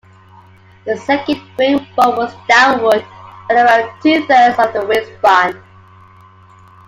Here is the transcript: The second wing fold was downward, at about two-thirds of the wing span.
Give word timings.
The 0.83 0.97
second 0.97 1.39
wing 1.59 1.85
fold 1.95 2.17
was 2.17 2.33
downward, 2.49 3.05
at 3.51 3.55
about 3.55 4.01
two-thirds 4.01 4.57
of 4.57 4.73
the 4.73 4.83
wing 4.87 5.05
span. 5.19 5.61